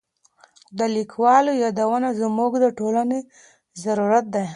د 0.77 0.79
لیکوالو 0.95 1.51
یادونه 1.63 2.09
زموږ 2.21 2.51
د 2.63 2.65
ټولنې 2.79 3.19
ضرورت 3.83 4.25
دی. 4.35 4.45